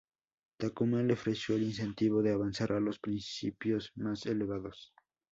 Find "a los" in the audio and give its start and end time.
2.71-2.97